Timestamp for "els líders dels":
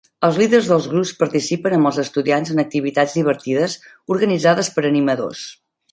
0.27-0.87